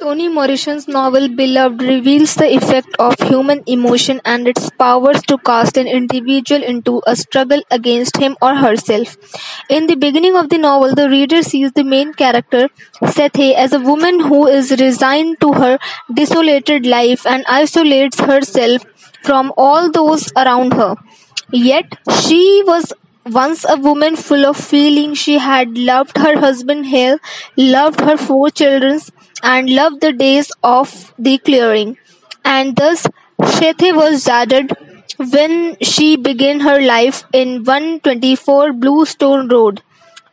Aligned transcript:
Toni 0.00 0.28
Morrison's 0.28 0.86
novel 0.86 1.28
"Beloved" 1.28 1.82
reveals 1.82 2.34
the 2.34 2.48
effect 2.54 2.96
of 2.98 3.14
human 3.28 3.62
emotion 3.66 4.20
and 4.24 4.46
its 4.46 4.68
powers 4.82 5.22
to 5.22 5.38
cast 5.38 5.76
an 5.76 5.86
individual 5.86 6.62
into 6.62 7.02
a 7.06 7.14
struggle 7.16 7.62
against 7.70 8.18
him 8.18 8.36
or 8.42 8.54
herself. 8.56 9.16
In 9.68 9.86
the 9.86 9.96
beginning 9.96 10.36
of 10.36 10.50
the 10.50 10.58
novel, 10.58 10.94
the 10.94 11.08
reader 11.08 11.42
sees 11.42 11.72
the 11.72 11.84
main 11.84 12.12
character, 12.14 12.68
Sethe, 13.16 13.54
as 13.54 13.72
a 13.72 13.80
woman 13.80 14.20
who 14.20 14.46
is 14.46 14.70
resigned 14.80 15.40
to 15.40 15.52
her 15.54 15.78
desolated 16.14 16.86
life 16.86 17.26
and 17.26 17.44
isolates 17.48 18.20
herself 18.20 18.84
from 19.22 19.52
all 19.56 19.90
those 19.90 20.30
around 20.36 20.74
her. 20.74 20.94
Yet, 21.52 21.98
she 22.20 22.62
was 22.66 22.92
once 23.26 23.64
a 23.68 23.76
woman 23.76 24.16
full 24.16 24.46
of 24.46 24.56
feeling. 24.56 25.14
She 25.14 25.38
had 25.38 25.76
loved 25.76 26.16
her 26.18 26.38
husband 26.38 26.86
Hale, 26.86 27.18
loved 27.56 28.00
her 28.00 28.16
four 28.16 28.50
children, 28.50 29.00
and 29.42 29.70
loved 29.70 30.00
the 30.00 30.12
days 30.12 30.50
of 30.62 31.14
the 31.18 31.38
clearing. 31.38 31.96
And 32.44 32.76
thus 32.76 33.06
Sethe 33.40 33.94
was 33.94 34.24
shattered 34.24 34.72
when 35.18 35.76
she 35.80 36.16
began 36.16 36.60
her 36.60 36.80
life 36.80 37.24
in 37.32 37.64
124 37.64 38.72
Bluestone 38.72 39.48
Road. 39.48 39.82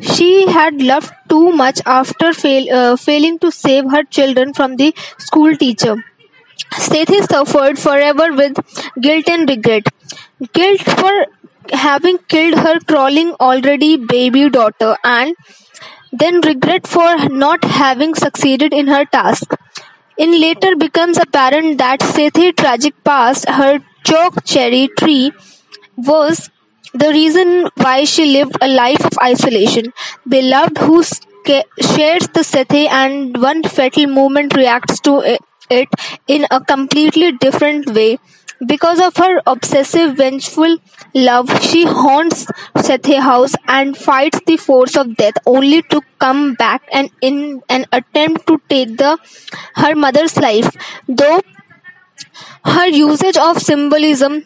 She 0.00 0.46
had 0.48 0.82
loved 0.82 1.12
too 1.28 1.52
much 1.52 1.80
after 1.86 2.32
fail, 2.32 2.72
uh, 2.76 2.96
failing 2.96 3.38
to 3.40 3.50
save 3.52 3.90
her 3.90 4.02
children 4.02 4.52
from 4.52 4.76
the 4.76 4.94
school 5.18 5.56
teacher. 5.56 5.96
Sethe 6.72 7.22
suffered 7.30 7.78
forever 7.78 8.32
with 8.32 8.58
guilt 9.00 9.28
and 9.28 9.48
regret. 9.48 9.86
Guilt 10.52 10.80
for 10.80 11.26
having 11.72 12.18
killed 12.28 12.58
her 12.58 12.78
crawling 12.80 13.32
already 13.34 13.96
baby 13.96 14.48
daughter 14.50 14.96
and 15.04 15.34
then 16.12 16.40
regret 16.42 16.86
for 16.86 17.28
not 17.28 17.64
having 17.64 18.14
succeeded 18.14 18.72
in 18.72 18.86
her 18.86 19.04
task. 19.04 19.54
In 20.16 20.40
later 20.40 20.76
becomes 20.76 21.18
apparent 21.18 21.78
that 21.78 22.00
Sethe's 22.00 22.54
tragic 22.56 22.94
past, 23.02 23.48
her 23.48 23.80
choke 24.04 24.44
cherry 24.44 24.88
tree, 24.98 25.32
was 25.96 26.50
the 26.92 27.08
reason 27.08 27.68
why 27.76 28.04
she 28.04 28.26
lived 28.26 28.56
a 28.60 28.68
life 28.68 29.04
of 29.04 29.18
isolation. 29.20 29.92
Beloved 30.28 30.78
who 30.78 31.02
shares 31.02 32.28
the 32.28 32.44
Sethe 32.50 32.88
and 32.88 33.36
one 33.36 33.62
fatal 33.64 34.06
moment 34.06 34.56
reacts 34.56 35.00
to 35.00 35.38
it 35.70 35.88
in 36.28 36.46
a 36.50 36.60
completely 36.60 37.32
different 37.32 37.90
way 37.94 38.18
because 38.66 39.00
of 39.00 39.16
her 39.16 39.40
obsessive, 39.46 40.16
vengeful 40.16 40.78
love, 41.14 41.50
she 41.62 41.84
haunts 41.84 42.46
Sethe 42.76 43.18
house 43.20 43.54
and 43.66 43.96
fights 43.96 44.40
the 44.46 44.56
force 44.56 44.96
of 44.96 45.16
death, 45.16 45.34
only 45.46 45.82
to 45.82 46.00
come 46.18 46.54
back 46.54 46.82
and 46.92 47.10
in 47.20 47.62
an 47.68 47.86
attempt 47.92 48.46
to 48.46 48.60
take 48.68 48.96
the 48.96 49.18
her 49.76 49.94
mother's 49.94 50.36
life. 50.36 50.70
Though 51.08 51.40
her 52.64 52.86
usage 52.86 53.36
of 53.36 53.60
symbolism, 53.60 54.42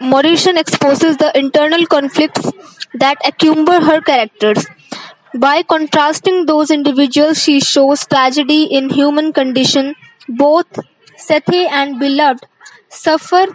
Morrison 0.00 0.56
exposes 0.58 1.16
the 1.16 1.36
internal 1.38 1.86
conflicts 1.86 2.50
that 2.94 3.18
encumber 3.24 3.80
her 3.80 4.00
characters. 4.00 4.66
By 5.34 5.62
contrasting 5.62 6.46
those 6.46 6.70
individuals, 6.70 7.42
she 7.42 7.60
shows 7.60 8.06
tragedy 8.06 8.64
in 8.64 8.90
human 8.90 9.32
condition. 9.32 9.94
Both 10.28 10.78
Sethe 11.18 11.68
and 11.70 11.98
Beloved 11.98 12.46
suffer 12.94 13.46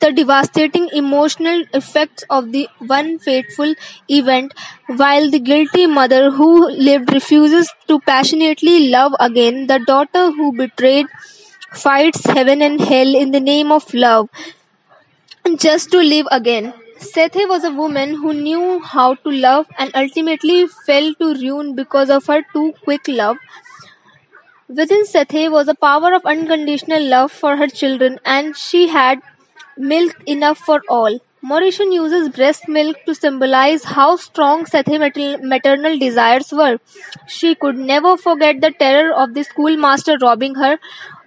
the 0.00 0.10
devastating 0.12 0.88
emotional 1.00 1.62
effects 1.74 2.24
of 2.30 2.50
the 2.52 2.68
one 2.78 3.18
fateful 3.18 3.74
event, 4.08 4.54
while 4.96 5.30
the 5.30 5.38
guilty 5.38 5.86
mother 5.86 6.30
who 6.30 6.68
lived 6.70 7.12
refuses 7.12 7.70
to 7.88 8.00
passionately 8.00 8.88
love 8.88 9.12
again, 9.20 9.66
the 9.66 9.78
daughter 9.86 10.30
who 10.32 10.52
betrayed 10.56 11.06
fights 11.72 12.24
heaven 12.26 12.62
and 12.62 12.80
hell 12.80 13.14
in 13.14 13.30
the 13.32 13.40
name 13.40 13.70
of 13.72 13.92
love 13.94 14.28
just 15.58 15.90
to 15.90 15.98
live 15.98 16.26
again. 16.30 16.72
Sethe 16.98 17.46
was 17.48 17.64
a 17.64 17.70
woman 17.70 18.14
who 18.14 18.32
knew 18.32 18.80
how 18.80 19.14
to 19.14 19.30
love 19.30 19.66
and 19.78 19.90
ultimately 19.94 20.66
fell 20.86 21.14
to 21.16 21.34
ruin 21.34 21.74
because 21.74 22.08
of 22.10 22.26
her 22.26 22.42
too 22.54 22.72
quick 22.84 23.06
love. 23.08 23.36
Within 24.74 25.04
Sethe 25.04 25.50
was 25.50 25.68
a 25.68 25.74
power 25.74 26.14
of 26.14 26.24
unconditional 26.24 27.02
love 27.02 27.30
for 27.30 27.56
her 27.56 27.66
children, 27.68 28.18
and 28.24 28.56
she 28.56 28.88
had 28.88 29.20
milk 29.76 30.14
enough 30.26 30.58
for 30.58 30.80
all. 30.88 31.18
Morrison 31.42 31.92
uses 31.92 32.28
breast 32.30 32.68
milk 32.68 32.96
to 33.04 33.14
symbolize 33.14 33.84
how 33.84 34.16
strong 34.16 34.64
Sethe's 34.64 35.38
maternal 35.42 35.98
desires 35.98 36.52
were. 36.52 36.78
She 37.26 37.54
could 37.54 37.76
never 37.76 38.16
forget 38.16 38.60
the 38.62 38.70
terror 38.70 39.12
of 39.12 39.34
the 39.34 39.44
schoolmaster 39.44 40.16
robbing 40.22 40.54
her 40.54 40.78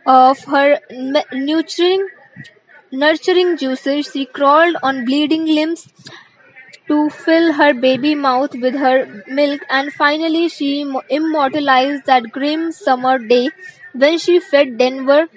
of 0.08 0.40
her 0.46 0.80
nurturing, 1.32 2.08
nurturing 2.92 3.58
juices. 3.58 4.10
She 4.12 4.26
crawled 4.26 4.78
on 4.82 5.06
bleeding 5.06 5.46
limbs 5.46 5.88
to 6.88 7.10
fill 7.10 7.54
her 7.54 7.74
baby 7.74 8.14
mouth 8.16 8.56
with 8.56 8.76
her 8.76 9.24
milk 9.28 9.62
and 9.70 9.92
finally 9.94 10.48
she 10.50 10.70
immortalized 11.10 12.06
that 12.06 12.32
grim 12.32 12.72
summer 12.72 13.18
day 13.18 13.50
when 13.94 14.18
she 14.18 14.40
fed 14.40 14.78
Denver 14.78 15.28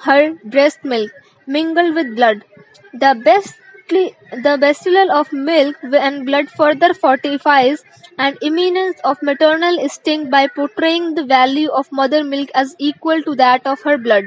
her 0.00 0.34
breast 0.44 0.84
milk, 0.84 1.10
mingled 1.46 1.94
with 1.94 2.16
blood. 2.16 2.44
The 2.92 3.20
best 3.24 3.56
the 3.90 4.56
bestial 4.58 5.10
of 5.12 5.32
milk 5.32 5.76
and 5.82 6.24
blood 6.24 6.48
further 6.50 6.94
fortifies 6.94 7.84
an 8.16 8.38
imminence 8.40 8.98
of 9.04 9.22
maternal 9.22 9.78
instinct 9.78 10.30
by 10.30 10.46
portraying 10.46 11.14
the 11.14 11.24
value 11.24 11.68
of 11.68 11.92
mother 11.92 12.24
milk 12.24 12.48
as 12.54 12.74
equal 12.78 13.22
to 13.22 13.34
that 13.34 13.66
of 13.66 13.82
her 13.82 13.98
blood. 13.98 14.24